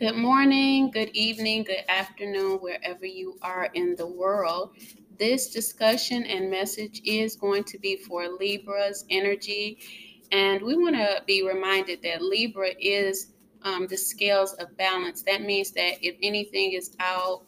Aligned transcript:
Good 0.00 0.16
morning, 0.16 0.90
good 0.90 1.10
evening, 1.12 1.64
good 1.64 1.84
afternoon, 1.86 2.52
wherever 2.62 3.04
you 3.04 3.36
are 3.42 3.68
in 3.74 3.96
the 3.96 4.06
world. 4.06 4.70
This 5.18 5.50
discussion 5.50 6.24
and 6.24 6.50
message 6.50 7.02
is 7.04 7.36
going 7.36 7.64
to 7.64 7.78
be 7.78 7.96
for 7.96 8.26
Libra's 8.26 9.04
energy. 9.10 9.78
And 10.32 10.62
we 10.62 10.74
want 10.74 10.96
to 10.96 11.22
be 11.26 11.46
reminded 11.46 12.00
that 12.02 12.22
Libra 12.22 12.70
is 12.80 13.32
um, 13.60 13.88
the 13.88 13.96
scales 13.98 14.54
of 14.54 14.74
balance. 14.78 15.22
That 15.24 15.42
means 15.42 15.72
that 15.72 16.02
if 16.02 16.16
anything 16.22 16.72
is 16.72 16.96
out 16.98 17.42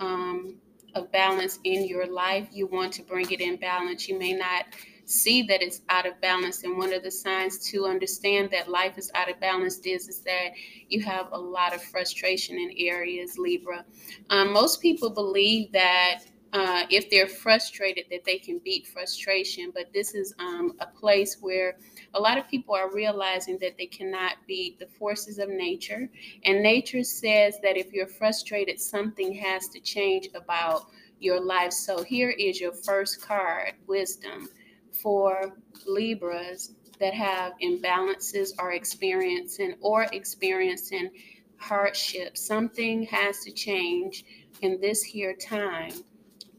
um, 0.00 0.56
of 0.94 1.12
balance 1.12 1.58
in 1.64 1.86
your 1.86 2.06
life, 2.06 2.48
you 2.50 2.68
want 2.68 2.94
to 2.94 3.02
bring 3.02 3.30
it 3.30 3.42
in 3.42 3.56
balance. 3.56 4.08
You 4.08 4.18
may 4.18 4.32
not 4.32 4.64
see 5.08 5.42
that 5.42 5.62
it's 5.62 5.80
out 5.88 6.06
of 6.06 6.20
balance. 6.20 6.64
And 6.64 6.76
one 6.76 6.92
of 6.92 7.02
the 7.02 7.10
signs 7.10 7.58
to 7.70 7.86
understand 7.86 8.50
that 8.50 8.68
life 8.68 8.98
is 8.98 9.10
out 9.14 9.30
of 9.30 9.40
balance 9.40 9.78
is, 9.78 10.08
is 10.08 10.20
that 10.20 10.50
you 10.88 11.02
have 11.02 11.28
a 11.32 11.38
lot 11.38 11.74
of 11.74 11.82
frustration 11.82 12.56
in 12.56 12.72
areas, 12.76 13.38
Libra. 13.38 13.84
Um, 14.30 14.52
most 14.52 14.82
people 14.82 15.10
believe 15.10 15.72
that 15.72 16.20
uh, 16.52 16.84
if 16.90 17.10
they're 17.10 17.28
frustrated 17.28 18.04
that 18.10 18.24
they 18.24 18.38
can 18.38 18.58
beat 18.64 18.86
frustration 18.86 19.70
but 19.74 19.92
this 19.92 20.14
is 20.14 20.34
um, 20.38 20.72
a 20.80 20.86
place 20.86 21.36
where 21.42 21.76
a 22.14 22.20
lot 22.20 22.38
of 22.38 22.48
people 22.48 22.74
are 22.74 22.90
realizing 22.90 23.58
that 23.60 23.76
they 23.76 23.84
cannot 23.84 24.36
beat 24.46 24.78
the 24.78 24.86
forces 24.86 25.38
of 25.38 25.50
nature 25.50 26.08
and 26.44 26.62
nature 26.62 27.04
says 27.04 27.58
that 27.62 27.76
if 27.76 27.92
you're 27.92 28.06
frustrated 28.06 28.80
something 28.80 29.34
has 29.34 29.68
to 29.68 29.78
change 29.80 30.30
about 30.34 30.86
your 31.20 31.38
life 31.38 31.70
so 31.70 32.02
here 32.02 32.30
is 32.30 32.58
your 32.58 32.72
first 32.72 33.20
card 33.20 33.74
wisdom 33.86 34.48
for 34.92 35.56
Libras 35.86 36.72
that 37.00 37.14
have 37.14 37.52
imbalances 37.62 38.50
or 38.58 38.72
experiencing 38.72 39.74
or 39.80 40.06
experiencing 40.12 41.10
hardship. 41.58 42.36
Something 42.36 43.04
has 43.04 43.40
to 43.44 43.52
change 43.52 44.24
in 44.62 44.80
this 44.80 45.02
here 45.02 45.34
time. 45.34 45.92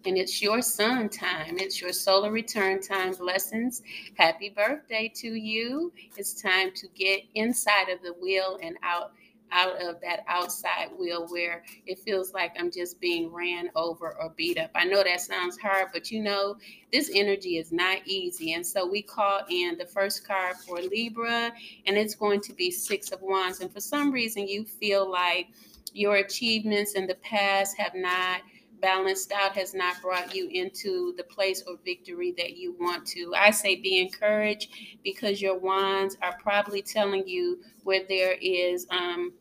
And 0.05 0.17
it's 0.17 0.41
your 0.41 0.61
sun 0.61 1.09
time. 1.09 1.57
It's 1.57 1.81
your 1.81 1.91
solar 1.91 2.31
return 2.31 2.81
time. 2.81 3.13
Blessings. 3.13 3.81
Happy 4.15 4.49
birthday 4.49 5.11
to 5.15 5.35
you. 5.35 5.91
It's 6.15 6.41
time 6.41 6.71
to 6.75 6.87
get 6.95 7.23
inside 7.35 7.89
of 7.89 8.01
the 8.01 8.13
wheel 8.13 8.57
and 8.61 8.77
out 8.81 9.11
out 9.51 9.81
of 9.81 9.99
that 10.01 10.23
outside 10.27 10.89
wheel 10.97 11.27
where 11.29 11.63
it 11.85 11.99
feels 11.99 12.33
like 12.33 12.53
I'm 12.57 12.71
just 12.71 12.99
being 12.99 13.31
ran 13.31 13.69
over 13.75 14.15
or 14.19 14.33
beat 14.35 14.57
up. 14.57 14.71
I 14.75 14.85
know 14.85 15.03
that 15.03 15.21
sounds 15.21 15.57
hard, 15.57 15.87
but 15.93 16.11
you 16.11 16.21
know, 16.21 16.57
this 16.91 17.11
energy 17.13 17.57
is 17.57 17.71
not 17.71 17.99
easy. 18.05 18.53
And 18.53 18.65
so 18.65 18.89
we 18.89 19.01
call 19.01 19.41
in 19.49 19.77
the 19.77 19.85
first 19.85 20.27
card 20.27 20.55
for 20.57 20.79
Libra, 20.79 21.51
and 21.85 21.97
it's 21.97 22.15
going 22.15 22.41
to 22.41 22.53
be 22.53 22.71
Six 22.71 23.11
of 23.11 23.21
Wands. 23.21 23.59
And 23.59 23.71
for 23.71 23.81
some 23.81 24.11
reason, 24.11 24.47
you 24.47 24.65
feel 24.65 25.09
like 25.09 25.47
your 25.93 26.17
achievements 26.17 26.93
in 26.93 27.07
the 27.07 27.15
past 27.15 27.77
have 27.77 27.93
not 27.95 28.41
balanced 28.81 29.31
out 29.31 29.55
has 29.55 29.73
not 29.73 30.01
brought 30.01 30.33
you 30.35 30.47
into 30.51 31.13
the 31.17 31.23
place 31.23 31.63
or 31.67 31.75
victory 31.83 32.33
that 32.37 32.57
you 32.57 32.75
want 32.79 33.05
to. 33.07 33.33
I 33.35 33.51
say 33.51 33.75
be 33.75 33.99
encouraged 33.99 34.69
because 35.03 35.41
your 35.41 35.57
wands 35.57 36.17
are 36.21 36.37
probably 36.41 36.81
telling 36.81 37.27
you 37.27 37.59
where 37.83 38.03
there 38.07 38.35
is 38.41 38.87
um, 38.89 39.33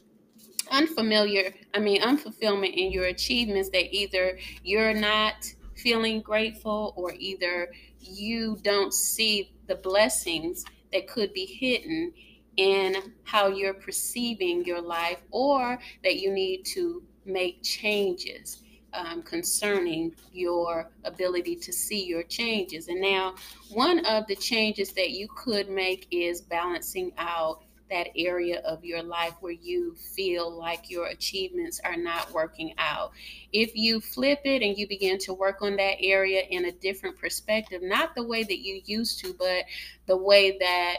unfamiliar, 0.71 1.55
I 1.75 1.79
mean, 1.79 2.03
unfulfillment 2.03 2.75
in 2.75 2.93
your 2.93 3.07
achievements 3.07 3.71
that 3.71 3.95
either 3.95 4.39
you're 4.63 4.95
not 4.95 5.35
feeling 5.77 6.21
grateful 6.21 6.93
or 6.97 7.13
either 7.19 7.69
you 8.01 8.59
don't 8.63 8.93
see 8.93 9.53
the 9.67 9.77
blessings 9.77 10.65
that 10.93 11.07
could 11.07 11.33
be 11.33 11.45
hidden 11.45 12.13
in 12.57 12.97
how 13.23 13.49
you're 13.49 13.75
perceiving 13.75 14.65
your 14.65 14.81
life 14.81 15.21
or 15.31 15.79
that 16.03 16.17
you 16.17 16.33
need 16.33 16.65
to 16.65 17.03
make 17.25 17.63
changes 17.63 18.63
um, 18.93 19.23
concerning 19.23 20.15
your 20.33 20.91
ability 21.05 21.57
to 21.57 21.73
see 21.73 22.05
your 22.05 22.23
changes. 22.23 22.89
And 22.89 23.01
now, 23.01 23.35
one 23.71 24.05
of 24.07 24.27
the 24.27 24.37
changes 24.37 24.93
that 24.93 25.11
you 25.11 25.29
could 25.35 25.69
make 25.69 26.07
is 26.11 26.41
balancing 26.41 27.13
out 27.19 27.63
that 27.91 28.09
area 28.17 28.61
of 28.61 28.85
your 28.85 29.03
life 29.03 29.35
where 29.41 29.53
you 29.53 29.95
feel 30.15 30.51
like 30.51 30.91
your 30.91 31.07
achievements 31.07 31.81
are 31.85 31.97
not 31.97 32.33
working 32.33 32.75
out. 32.79 33.13
If 33.53 33.75
you 33.75 34.01
flip 34.01 34.41
it 34.45 34.63
and 34.63 34.77
you 34.77 34.87
begin 34.87 35.19
to 35.21 35.33
work 35.33 35.63
on 35.63 35.77
that 35.77 35.97
area 36.01 36.43
in 36.51 36.67
a 36.67 36.73
different 36.73 37.19
perspective, 37.19 37.83
not 37.83 38.15
the 38.15 38.25
way 38.25 38.43
that 38.43 38.59
you 38.59 38.83
used 38.85 39.21
to, 39.25 39.35
but 39.39 39.65
the 40.07 40.17
way 40.17 40.59
that 40.59 40.99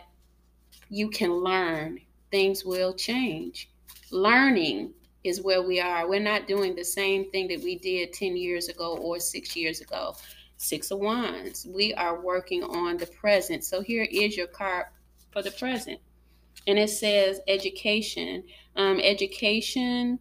you 0.90 1.10
can 1.10 1.32
learn, 1.32 2.00
things 2.32 2.66
will 2.66 2.94
change. 2.94 3.70
Learning 4.12 4.94
is 5.24 5.42
where 5.42 5.62
we 5.62 5.80
are. 5.80 6.08
We're 6.08 6.20
not 6.20 6.48
doing 6.48 6.76
the 6.76 6.84
same 6.84 7.30
thing 7.32 7.48
that 7.50 7.62
we 7.62 7.78
did 7.78 8.14
10 8.14 8.38
years 8.38 8.70
ago 8.70 8.98
or 8.98 9.20
six 9.20 9.56
years 9.56 9.82
ago. 9.82 10.16
Six 10.58 10.92
of 10.92 11.00
Wands. 11.00 11.66
We 11.70 11.94
are 11.94 12.22
working 12.22 12.64
on 12.64 12.98
the 12.98 13.08
present. 13.08 13.64
So 13.64 13.82
here 13.82 14.08
is 14.10 14.36
your 14.36 14.48
card 14.48 14.86
for 15.32 15.42
the 15.42 15.52
present. 15.52 16.00
And 16.68 16.78
it 16.78 16.90
says 16.90 17.40
education. 17.48 18.44
Um, 18.76 19.00
education 19.00 20.20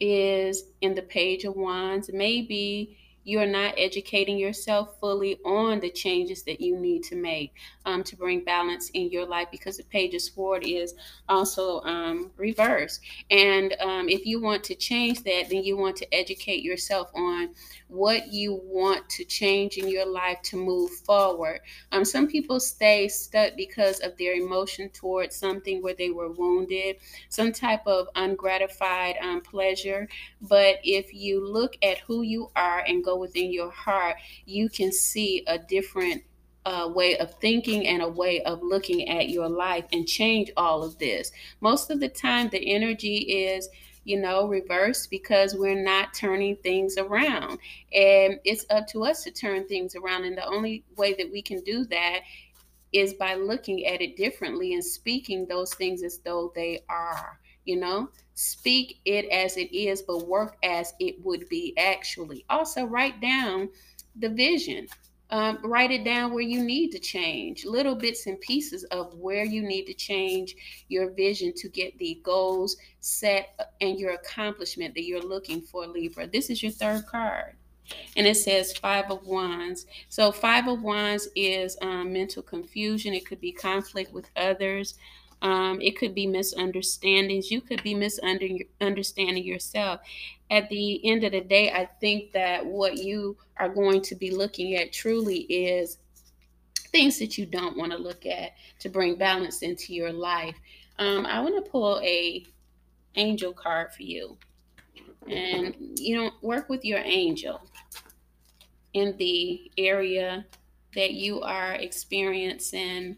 is 0.00 0.64
in 0.80 0.94
the 0.94 1.02
Page 1.02 1.44
of 1.44 1.56
Wands. 1.56 2.10
Maybe 2.12 2.98
you're 3.26 3.44
not 3.44 3.74
educating 3.76 4.38
yourself 4.38 5.00
fully 5.00 5.36
on 5.44 5.80
the 5.80 5.90
changes 5.90 6.44
that 6.44 6.60
you 6.60 6.78
need 6.78 7.02
to 7.02 7.16
make 7.16 7.52
um, 7.84 8.04
to 8.04 8.14
bring 8.14 8.44
balance 8.44 8.88
in 8.90 9.10
your 9.10 9.26
life 9.26 9.48
because 9.50 9.78
the 9.78 9.82
page 9.82 10.14
of 10.14 10.22
sword 10.22 10.62
is 10.64 10.94
also 11.28 11.80
um, 11.80 12.30
reversed. 12.36 13.00
And 13.32 13.74
um, 13.80 14.08
if 14.08 14.26
you 14.26 14.40
want 14.40 14.62
to 14.64 14.76
change 14.76 15.24
that, 15.24 15.50
then 15.50 15.64
you 15.64 15.76
want 15.76 15.96
to 15.96 16.14
educate 16.14 16.62
yourself 16.62 17.10
on 17.16 17.50
what 17.88 18.32
you 18.32 18.60
want 18.62 19.08
to 19.08 19.24
change 19.24 19.76
in 19.76 19.88
your 19.88 20.06
life 20.06 20.40
to 20.42 20.56
move 20.56 20.90
forward. 20.90 21.60
Um, 21.90 22.04
some 22.04 22.28
people 22.28 22.60
stay 22.60 23.08
stuck 23.08 23.56
because 23.56 23.98
of 24.00 24.16
their 24.18 24.34
emotion 24.34 24.88
towards 24.90 25.34
something 25.34 25.82
where 25.82 25.94
they 25.94 26.10
were 26.10 26.30
wounded, 26.30 26.96
some 27.28 27.50
type 27.50 27.84
of 27.86 28.06
ungratified 28.14 29.16
um, 29.20 29.40
pleasure. 29.40 30.08
But 30.40 30.76
if 30.84 31.12
you 31.12 31.44
look 31.44 31.76
at 31.82 31.98
who 31.98 32.22
you 32.22 32.50
are 32.54 32.84
and 32.86 33.04
go 33.04 33.15
within 33.18 33.52
your 33.52 33.70
heart, 33.70 34.16
you 34.44 34.68
can 34.68 34.92
see 34.92 35.44
a 35.46 35.58
different 35.58 36.22
uh, 36.66 36.90
way 36.92 37.16
of 37.18 37.32
thinking 37.34 37.86
and 37.86 38.02
a 38.02 38.08
way 38.08 38.42
of 38.42 38.62
looking 38.62 39.08
at 39.08 39.28
your 39.28 39.48
life 39.48 39.84
and 39.92 40.06
change 40.06 40.50
all 40.56 40.82
of 40.82 40.98
this. 40.98 41.30
Most 41.60 41.90
of 41.90 42.00
the 42.00 42.08
time, 42.08 42.48
the 42.50 42.74
energy 42.74 43.18
is, 43.18 43.68
you 44.04 44.20
know, 44.20 44.48
reversed 44.48 45.08
because 45.08 45.54
we're 45.54 45.80
not 45.80 46.12
turning 46.12 46.56
things 46.56 46.98
around. 46.98 47.58
And 47.92 48.40
it's 48.44 48.66
up 48.70 48.88
to 48.88 49.04
us 49.04 49.22
to 49.24 49.30
turn 49.30 49.68
things 49.68 49.94
around. 49.94 50.24
And 50.24 50.36
the 50.36 50.46
only 50.46 50.84
way 50.96 51.14
that 51.14 51.30
we 51.30 51.40
can 51.40 51.60
do 51.60 51.84
that 51.86 52.20
is 52.92 53.14
by 53.14 53.34
looking 53.34 53.86
at 53.86 54.02
it 54.02 54.16
differently 54.16 54.74
and 54.74 54.84
speaking 54.84 55.46
those 55.46 55.72
things 55.74 56.02
as 56.02 56.18
though 56.18 56.52
they 56.54 56.80
are 56.88 57.38
you 57.66 57.76
know? 57.76 58.08
Speak 58.34 59.00
it 59.04 59.26
as 59.26 59.56
it 59.56 59.72
is 59.74 60.02
but 60.02 60.26
work 60.26 60.56
as 60.62 60.94
it 61.00 61.22
would 61.24 61.48
be 61.48 61.74
actually. 61.78 62.44
Also 62.48 62.84
write 62.84 63.20
down 63.20 63.68
the 64.16 64.28
vision. 64.28 64.88
Um, 65.30 65.58
write 65.64 65.90
it 65.90 66.04
down 66.04 66.32
where 66.32 66.42
you 66.42 66.62
need 66.62 66.92
to 66.92 67.00
change. 67.00 67.64
Little 67.64 67.96
bits 67.96 68.26
and 68.26 68.40
pieces 68.40 68.84
of 68.84 69.12
where 69.14 69.44
you 69.44 69.62
need 69.62 69.86
to 69.86 69.94
change 69.94 70.54
your 70.88 71.10
vision 71.10 71.52
to 71.56 71.68
get 71.68 71.98
the 71.98 72.20
goals 72.22 72.76
set 73.00 73.54
uh, 73.58 73.64
and 73.80 73.98
your 73.98 74.12
accomplishment 74.12 74.94
that 74.94 75.04
you're 75.04 75.20
looking 75.20 75.60
for 75.60 75.86
libra. 75.86 76.28
This 76.28 76.48
is 76.48 76.62
your 76.62 76.72
third 76.72 77.06
card 77.06 77.56
and 78.16 78.26
it 78.26 78.36
says 78.36 78.76
five 78.76 79.10
of 79.10 79.24
wands. 79.26 79.86
So 80.08 80.32
five 80.32 80.68
of 80.68 80.82
wands 80.82 81.28
is 81.36 81.76
um, 81.82 82.12
mental 82.12 82.42
confusion. 82.42 83.14
It 83.14 83.26
could 83.26 83.40
be 83.40 83.52
conflict 83.52 84.12
with 84.12 84.30
others 84.36 84.94
um, 85.42 85.80
it 85.80 85.98
could 85.98 86.14
be 86.14 86.26
misunderstandings. 86.26 87.50
You 87.50 87.60
could 87.60 87.82
be 87.82 87.94
misunderstanding 87.94 89.44
yourself. 89.44 90.00
At 90.50 90.68
the 90.68 91.04
end 91.08 91.24
of 91.24 91.32
the 91.32 91.40
day, 91.40 91.70
I 91.70 91.86
think 92.00 92.32
that 92.32 92.64
what 92.64 92.96
you 92.96 93.36
are 93.58 93.68
going 93.68 94.02
to 94.02 94.14
be 94.14 94.30
looking 94.30 94.74
at 94.76 94.92
truly 94.92 95.40
is 95.40 95.98
things 96.92 97.18
that 97.18 97.36
you 97.36 97.46
don't 97.46 97.76
want 97.76 97.92
to 97.92 97.98
look 97.98 98.24
at 98.26 98.52
to 98.80 98.88
bring 98.88 99.16
balance 99.16 99.62
into 99.62 99.92
your 99.92 100.12
life. 100.12 100.56
Um, 100.98 101.26
I 101.26 101.40
want 101.40 101.62
to 101.62 101.70
pull 101.70 102.00
a 102.02 102.44
angel 103.16 103.52
card 103.52 103.92
for 103.92 104.02
you, 104.02 104.38
and 105.28 105.74
you 105.98 106.16
know, 106.16 106.30
work 106.42 106.68
with 106.68 106.84
your 106.84 107.00
angel 107.00 107.60
in 108.94 109.14
the 109.18 109.70
area 109.76 110.46
that 110.94 111.12
you 111.12 111.42
are 111.42 111.74
experiencing 111.74 113.16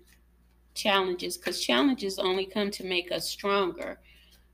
challenges 0.79 1.37
because 1.37 1.61
challenges 1.61 2.19
only 2.19 2.47
come 2.47 2.71
to 2.71 2.85
make 2.85 3.13
us 3.13 3.29
stronger. 3.29 3.99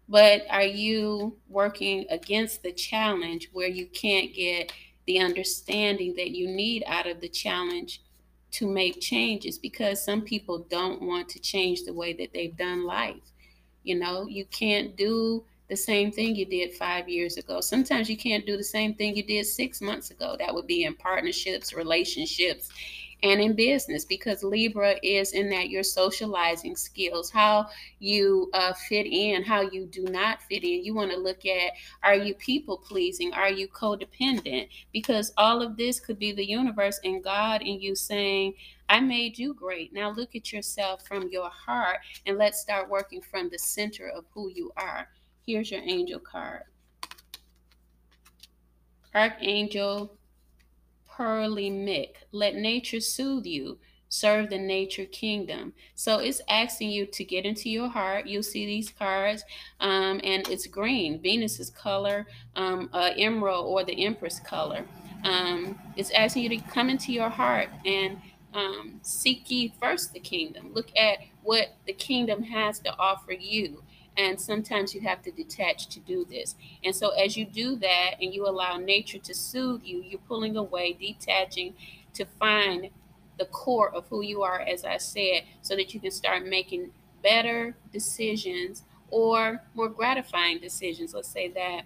But 0.09 0.43
are 0.50 0.65
you 0.65 1.37
working 1.49 2.06
against 2.11 2.62
the 2.62 2.73
challenge 2.73 3.50
where 3.53 3.69
you 3.69 3.87
can't 3.87 4.35
get 4.35 4.73
the 5.06 5.21
understanding 5.21 6.15
that 6.17 6.31
you 6.31 6.49
need 6.49 6.82
out 6.87 7.06
of 7.06 7.21
the 7.21 7.29
challenge 7.29 8.03
to 8.53 8.67
make 8.67 9.00
changes? 9.00 9.59
Because 9.59 10.05
some 10.05 10.23
people 10.23 10.67
don't 10.71 11.03
want 11.03 11.29
to 11.31 11.38
change 11.38 11.85
the 11.85 11.94
way 11.94 12.12
that 12.15 12.32
they've 12.32 12.56
done 12.56 12.85
life. 12.85 13.32
You 13.82 13.99
know, 13.99 14.26
you 14.26 14.47
can't 14.47 14.97
do 14.97 15.44
the 15.69 15.76
same 15.76 16.12
thing 16.12 16.37
you 16.37 16.44
did 16.44 16.75
five 16.75 17.09
years 17.09 17.37
ago. 17.38 17.61
Sometimes 17.61 18.11
you 18.11 18.17
can't 18.17 18.47
do 18.47 18.56
the 18.56 18.65
same 18.65 18.94
thing 18.94 19.17
you 19.17 19.23
did 19.23 19.47
six 19.47 19.81
months 19.81 20.11
ago. 20.11 20.37
That 20.38 20.55
would 20.55 20.67
be 20.67 20.85
in 20.85 20.94
partnerships, 20.94 21.73
relationships, 21.73 22.69
and 23.25 23.41
in 23.41 23.55
business 23.55 24.05
because 24.05 24.44
Libra 24.44 24.97
is 25.03 25.32
in 25.32 25.49
that 25.49 25.71
your 25.71 25.82
socializing 25.82 26.76
skills, 26.76 27.31
how 27.31 27.67
you 27.99 28.50
uh, 28.53 28.75
fit 28.75 29.06
in, 29.06 29.43
how 29.43 29.62
you 29.62 29.87
do 29.87 30.05
not 30.05 30.43
fit 30.43 30.62
in. 30.62 30.85
You 30.85 30.94
want 30.94 31.11
to 31.11 31.17
look 31.17 31.47
at 31.47 31.73
are 32.03 32.15
you 32.15 32.35
people 32.35 32.76
pleasing? 32.76 33.32
Are 33.32 33.50
you 33.50 33.67
codependent? 33.67 34.69
Because 34.93 35.32
all 35.38 35.62
of 35.62 35.79
this 35.79 36.00
could 36.00 36.19
be 36.19 36.32
the 36.32 36.47
universe 36.47 37.00
and 37.03 37.25
God 37.25 37.62
and 37.62 37.82
you 37.82 37.94
saying, 37.94 38.53
I 38.91 39.00
made 39.00 39.38
you 39.38 39.55
great. 39.55 39.94
Now 39.94 40.11
look 40.11 40.37
at 40.37 40.53
yourself 40.53 41.06
from 41.06 41.31
your 41.31 41.49
heart 41.49 42.00
and 42.26 42.37
let's 42.37 42.61
start 42.61 42.91
working 42.91 43.23
from 43.23 43.49
the 43.49 43.59
center 43.59 44.11
of 44.11 44.26
who 44.35 44.50
you 44.50 44.71
are. 44.76 45.09
Here's 45.47 45.71
your 45.71 45.81
angel 45.81 46.21
card. 46.21 46.65
Archangel 49.15 50.19
Pearly 51.16 51.70
Mick. 51.70 52.16
Let 52.32 52.55
nature 52.56 53.00
soothe 53.00 53.46
you. 53.46 53.78
Serve 54.08 54.50
the 54.50 54.58
nature 54.58 55.06
kingdom. 55.06 55.72
So 55.94 56.19
it's 56.19 56.40
asking 56.49 56.90
you 56.90 57.06
to 57.06 57.25
get 57.25 57.44
into 57.44 57.69
your 57.69 57.88
heart. 57.88 58.26
You'll 58.26 58.43
see 58.43 58.64
these 58.66 58.90
cards, 58.90 59.44
um, 59.81 60.20
and 60.22 60.49
it's 60.49 60.66
green. 60.66 61.20
Venus's 61.20 61.70
color, 61.70 62.26
um, 62.55 62.90
uh, 62.93 63.11
emerald, 63.16 63.66
or 63.66 63.84
the 63.84 64.05
Empress 64.05 64.38
color. 64.40 64.84
Um, 65.25 65.78
it's 65.96 66.11
asking 66.11 66.44
you 66.44 66.49
to 66.50 66.58
come 66.58 66.90
into 66.90 67.12
your 67.12 67.31
heart 67.31 67.70
and 67.84 68.20
um, 68.52 69.00
seek 69.02 69.50
ye 69.50 69.75
first 69.81 70.12
the 70.12 70.20
kingdom. 70.20 70.70
Look 70.75 70.96
at 70.96 71.19
what 71.43 71.75
the 71.87 71.93
kingdom 71.93 72.43
has 72.44 72.78
to 72.81 72.96
offer 72.99 73.32
you. 73.32 73.82
And 74.16 74.40
sometimes 74.40 74.94
you 74.94 75.00
have 75.00 75.22
to 75.22 75.32
detach 75.32 75.88
to 75.88 76.00
do 76.00 76.25
this. 76.25 76.55
And 76.84 76.94
so, 76.94 77.11
as 77.11 77.37
you 77.37 77.44
do 77.44 77.76
that 77.76 78.14
and 78.20 78.32
you 78.32 78.46
allow 78.46 78.76
nature 78.76 79.19
to 79.19 79.34
soothe 79.34 79.82
you, 79.82 80.02
you're 80.02 80.20
pulling 80.28 80.56
away, 80.56 80.93
detaching 80.93 81.75
to 82.14 82.25
find 82.25 82.90
the 83.38 83.46
core 83.46 83.93
of 83.93 84.06
who 84.08 84.22
you 84.22 84.43
are, 84.43 84.61
as 84.61 84.84
I 84.84 84.99
said, 84.99 85.43
so 85.62 85.75
that 85.75 85.93
you 85.93 86.00
can 86.00 86.12
start 86.12 86.46
making 86.46 86.90
better 87.22 87.75
decisions 87.93 88.84
or 89.11 89.62
more 89.75 89.88
gratifying 89.88 90.58
decisions, 90.61 91.14
let's 91.14 91.28
say 91.28 91.49
that, 91.49 91.82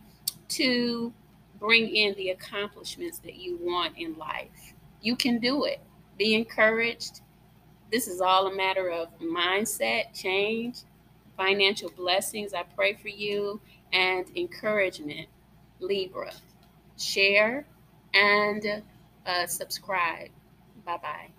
to 0.49 1.13
bring 1.59 1.95
in 1.95 2.15
the 2.15 2.31
accomplishments 2.31 3.19
that 3.21 3.37
you 3.37 3.59
want 3.61 3.97
in 3.97 4.17
life. 4.17 4.75
You 5.01 5.17
can 5.17 5.39
do 5.39 5.65
it. 5.65 5.81
Be 6.17 6.35
encouraged. 6.35 7.21
This 7.91 8.09
is 8.09 8.21
all 8.21 8.47
a 8.47 8.55
matter 8.55 8.91
of 8.91 9.09
mindset 9.21 10.15
change 10.15 10.81
financial 11.39 11.91
blessings. 11.97 12.53
I 12.53 12.65
pray 12.65 12.95
for 12.95 13.09
you 13.09 13.63
and 13.95 14.27
encouragement, 14.37 15.29
Libra. 15.81 16.33
Share 16.99 17.65
and 18.13 18.83
uh, 19.25 19.47
subscribe. 19.47 20.29
Bye 20.85 20.99
bye. 20.99 21.38